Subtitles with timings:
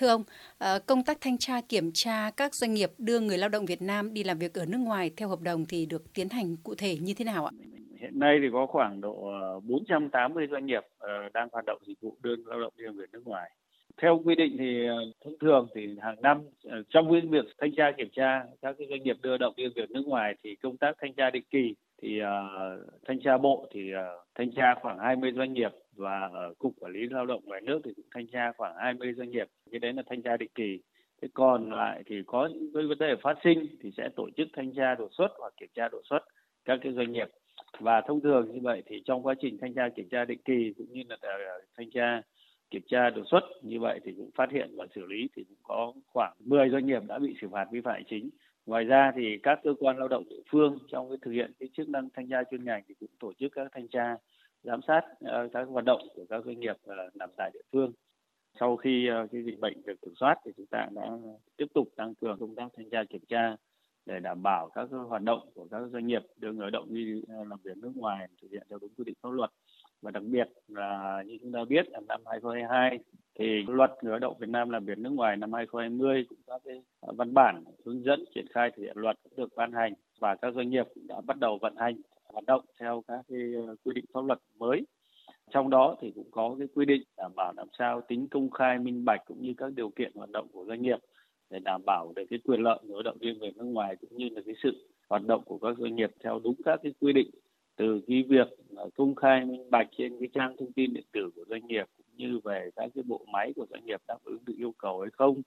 [0.00, 0.24] Thưa ông,
[0.58, 3.82] ờ, công tác thanh tra kiểm tra các doanh nghiệp đưa người lao động Việt
[3.82, 6.74] Nam đi làm việc ở nước ngoài theo hợp đồng thì được tiến hành cụ
[6.74, 7.52] thể như thế nào ạ?
[8.00, 12.00] Hiện nay thì có khoảng độ ờ, 480 doanh nghiệp ờ, đang hoạt động dịch
[12.00, 13.50] vụ đưa lao động đi làm việc nước ngoài
[14.02, 14.86] theo quy định thì
[15.24, 16.42] thông thường thì hàng năm
[16.90, 20.06] trong việc thanh tra kiểm tra các cái doanh nghiệp đưa động đi việc nước
[20.06, 24.26] ngoài thì công tác thanh tra định kỳ thì uh, thanh tra bộ thì uh,
[24.34, 27.80] thanh tra khoảng 20 doanh nghiệp và ở cục quản lý lao động ngoài nước
[27.84, 29.48] thì cũng thanh tra khoảng 20 doanh nghiệp.
[29.70, 30.78] Cái đấy là thanh tra định kỳ.
[31.22, 34.72] Thế còn lại thì có những vấn đề phát sinh thì sẽ tổ chức thanh
[34.74, 36.20] tra đột xuất hoặc kiểm tra đột xuất
[36.64, 37.28] các cái doanh nghiệp.
[37.78, 40.72] Và thông thường như vậy thì trong quá trình thanh tra kiểm tra định kỳ
[40.78, 42.22] cũng như là ờ, thanh tra
[42.70, 45.58] kiểm tra đột xuất như vậy thì cũng phát hiện và xử lý thì cũng
[45.62, 48.30] có khoảng 10 doanh nghiệp đã bị xử phạt vi phạm hành chính.
[48.70, 51.68] Ngoài ra thì các cơ quan lao động địa phương trong cái thực hiện cái
[51.76, 54.16] chức năng thanh tra chuyên ngành thì cũng tổ chức các thanh tra,
[54.62, 57.92] giám sát ờ, các hoạt động của các doanh nghiệp ờ, nằm tại địa phương.
[58.60, 61.10] Sau khi ờ, cái dịch bệnh được kiểm soát thì chúng ta đã
[61.56, 63.56] tiếp tục tăng cường công tác thanh tra kiểm tra
[64.06, 67.58] để đảm bảo các hoạt động của các doanh nghiệp đưa người động đi làm
[67.62, 69.50] việc nước ngoài thực hiện theo đúng quy định pháp luật
[70.02, 72.98] và đặc biệt là như chúng ta biết là năm 2022
[73.40, 76.58] thì luật người lao động Việt Nam làm việc nước ngoài năm 2020 cũng có
[76.64, 80.34] cái à, văn bản hướng dẫn triển khai thực hiện luật được ban hành và
[80.34, 83.38] các doanh nghiệp cũng đã bắt đầu vận hành, hoạt động theo các cái
[83.68, 84.86] à, quy định pháp luật mới.
[85.50, 88.78] Trong đó thì cũng có cái quy định đảm bảo làm sao tính công khai,
[88.78, 90.98] minh bạch cũng như các điều kiện hoạt động của doanh nghiệp
[91.50, 94.16] để đảm bảo được cái quyền lợi người lao động viên về nước ngoài cũng
[94.16, 97.12] như là cái sự hoạt động của các doanh nghiệp theo đúng các cái quy
[97.12, 97.30] định
[97.76, 98.48] từ cái việc
[98.96, 101.84] công khai, minh bạch trên cái trang thông tin điện tử của doanh nghiệp
[102.20, 105.10] như về các cái bộ máy của doanh nghiệp đáp ứng được yêu cầu hay
[105.12, 105.42] không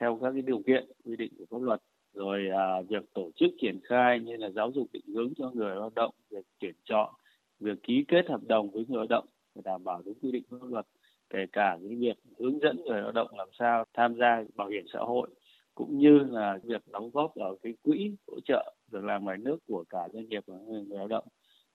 [0.00, 1.80] theo các cái điều kiện quy định của pháp luật
[2.14, 5.76] rồi à, việc tổ chức triển khai như là giáo dục định hướng cho người
[5.76, 7.14] lao động việc tuyển chọn
[7.60, 10.42] việc ký kết hợp đồng với người lao động để đảm bảo đúng quy định
[10.50, 10.86] pháp luật
[11.30, 14.84] kể cả cái việc hướng dẫn người lao động làm sao tham gia bảo hiểm
[14.92, 15.28] xã hội
[15.74, 19.58] cũng như là việc đóng góp ở cái quỹ hỗ trợ việc làm ngoài nước
[19.66, 21.24] của cả doanh nghiệp và người lao động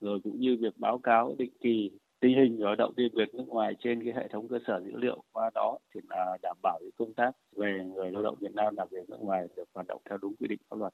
[0.00, 1.90] rồi cũng như việc báo cáo định kỳ
[2.22, 4.80] tình hình người lao động đi việc nước ngoài trên cái hệ thống cơ sở
[4.84, 8.36] dữ liệu qua đó thì là đảm bảo cái công tác về người lao động
[8.40, 10.92] Việt Nam làm việc nước ngoài được hoạt động theo đúng quy định pháp luật.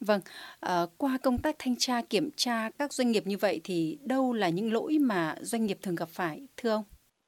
[0.00, 0.20] Vâng,
[0.60, 4.32] à, qua công tác thanh tra kiểm tra các doanh nghiệp như vậy thì đâu
[4.32, 6.84] là những lỗi mà doanh nghiệp thường gặp phải thưa ông?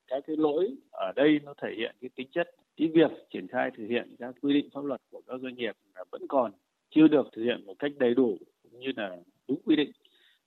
[0.06, 3.70] Các cái lỗi ở đây nó thể hiện cái tính chất cái việc triển khai
[3.76, 6.52] thực hiện các quy định pháp luật của các doanh nghiệp là vẫn còn
[6.90, 9.16] chưa được thực hiện một cách đầy đủ cũng như là
[9.48, 9.90] đúng quy định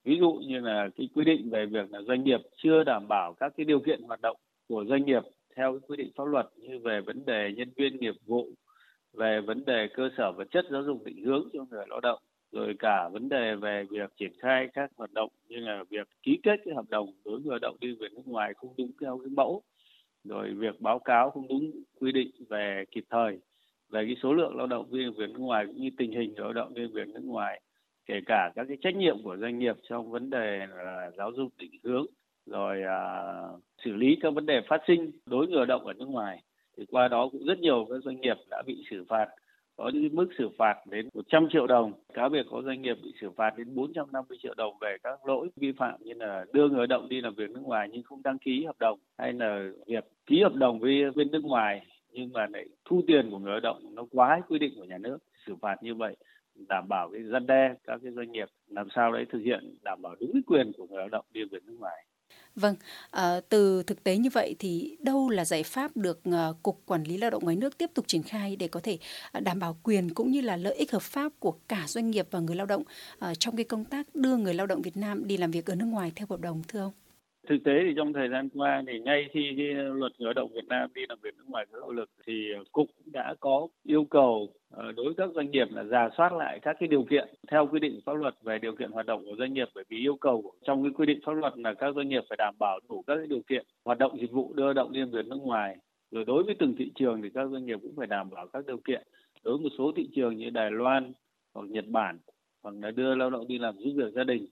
[0.03, 3.33] ví dụ như là cái quy định về việc là doanh nghiệp chưa đảm bảo
[3.33, 4.37] các cái điều kiện hoạt động
[4.67, 5.23] của doanh nghiệp
[5.55, 8.47] theo cái quy định pháp luật như về vấn đề nhân viên nghiệp vụ,
[9.13, 12.19] về vấn đề cơ sở vật chất giáo dục định hướng cho người lao động,
[12.51, 16.39] rồi cả vấn đề về việc triển khai các hoạt động như là việc ký
[16.43, 19.17] kết cái hợp đồng đối với lao động đi về nước ngoài không đúng theo
[19.17, 19.63] cái mẫu,
[20.23, 23.39] rồi việc báo cáo không đúng quy định về kịp thời,
[23.89, 26.53] về cái số lượng lao động viên việc nước ngoài cũng như tình hình lao
[26.53, 27.61] động viên việc nước ngoài
[28.09, 31.49] kể cả các cái trách nhiệm của doanh nghiệp trong vấn đề là giáo dục
[31.57, 32.05] định hướng
[32.45, 33.01] rồi à,
[33.85, 36.43] xử lý các vấn đề phát sinh đối người lao động ở nước ngoài
[36.77, 39.27] thì qua đó cũng rất nhiều các doanh nghiệp đã bị xử phạt
[39.79, 41.93] có những mức xử phạt đến 100 triệu đồng.
[42.13, 45.49] Cá biệt có doanh nghiệp bị xử phạt đến 450 triệu đồng về các lỗi
[45.55, 48.23] vi phạm như là đưa người lao động đi làm việc nước ngoài nhưng không
[48.23, 52.33] đăng ký hợp đồng hay là việc ký hợp đồng với bên nước ngoài nhưng
[52.33, 55.17] mà lại thu tiền của người lao động nó quá quy định của nhà nước
[55.45, 56.15] xử phạt như vậy
[56.69, 60.01] đảm bảo cái dân đe các cái doanh nghiệp làm sao đấy thực hiện đảm
[60.01, 62.05] bảo đúng cái quyền của người lao động đi về nước ngoài.
[62.55, 62.75] Vâng,
[63.11, 67.03] à, từ thực tế như vậy thì đâu là giải pháp được à, Cục Quản
[67.03, 68.97] lý Lao động ngoài nước tiếp tục triển khai để có thể
[69.31, 72.27] à, đảm bảo quyền cũng như là lợi ích hợp pháp của cả doanh nghiệp
[72.31, 72.83] và người lao động
[73.19, 75.75] à, trong cái công tác đưa người lao động Việt Nam đi làm việc ở
[75.75, 76.93] nước ngoài theo hợp đồng thưa ông?
[77.49, 80.51] Thực tế thì trong thời gian qua thì ngay khi cái luật người lao động
[80.53, 84.03] Việt Nam đi làm việc nước ngoài có hiệu lực thì cục đã có yêu
[84.03, 87.27] cầu ờ, đối với các doanh nghiệp là giả soát lại các cái điều kiện
[87.51, 89.67] theo quy định pháp luật về điều kiện hoạt động của doanh nghiệp.
[89.75, 92.35] Bởi vì yêu cầu trong cái quy định pháp luật là các doanh nghiệp phải
[92.37, 95.11] đảm bảo đủ các cái điều kiện hoạt động dịch vụ đưa lao động liên
[95.11, 95.77] việc nước ngoài.
[96.11, 98.65] Rồi đối với từng thị trường thì các doanh nghiệp cũng phải đảm bảo các
[98.67, 99.03] điều kiện.
[99.43, 101.13] Đối với một số thị trường như Đài Loan
[101.53, 102.19] hoặc Nhật Bản,
[102.63, 104.45] hoặc là đưa lao động đi làm giúp việc gia đình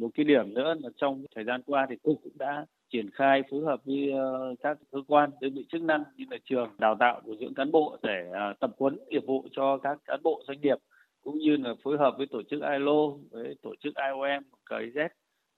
[0.00, 3.42] một cái điểm nữa là trong thời gian qua thì cục cũng đã triển khai
[3.50, 6.96] phối hợp với ờ, các cơ quan, đơn vị chức năng như là trường đào
[7.00, 10.42] tạo bồi dưỡng cán bộ để ờ, tập huấn nghiệp vụ cho các cán bộ
[10.46, 10.78] doanh nghiệp,
[11.22, 15.08] cũng như là phối hợp với tổ chức ILO với tổ chức IOM KIZ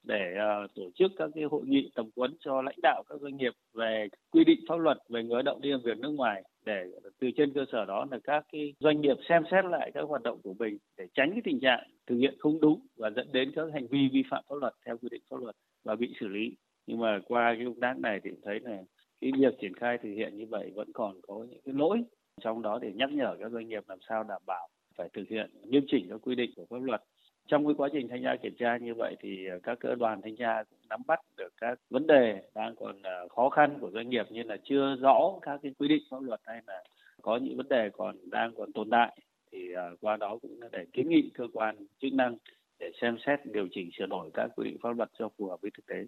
[0.03, 3.37] để ờ, tổ chức các cái hội nghị tập huấn cho lãnh đạo các doanh
[3.37, 6.43] nghiệp về quy định pháp luật về người lao động đi làm việc nước ngoài
[6.65, 6.87] để
[7.21, 10.23] từ trên cơ sở đó là các cái doanh nghiệp xem xét lại các hoạt
[10.23, 13.53] động của mình để tránh cái tình trạng thực hiện không đúng và dẫn đến
[13.57, 16.29] các hành vi vi phạm pháp luật theo quy định pháp luật và bị xử
[16.29, 16.57] lý.
[16.87, 18.83] Nhưng mà qua cái công tác này thì thấy là
[19.21, 22.03] cái việc triển khai thực hiện như vậy vẫn còn có những cái lỗi,
[22.41, 25.51] trong đó để nhắc nhở các doanh nghiệp làm sao đảm bảo phải thực hiện
[25.65, 27.03] nghiêm chỉnh các quy định của pháp luật
[27.47, 30.23] trong cái quá trình thanh tra kiểm tra như vậy thì ờ, các cơ đoàn
[30.23, 33.91] thanh tra cũng nắm bắt được các vấn đề đang còn ờ, khó khăn của
[33.91, 36.83] doanh nghiệp như là chưa rõ các cái quy định pháp luật hay là
[37.23, 39.17] có những vấn đề còn đang còn tồn tại
[39.53, 42.37] thì ờ, qua đó cũng để kiến nghị cơ quan chức năng
[42.79, 45.61] để xem xét điều chỉnh sửa đổi các quy định pháp luật cho phù hợp
[45.61, 46.07] với thực tế.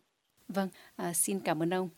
[0.49, 1.89] Vâng, à, xin cảm ơn ông.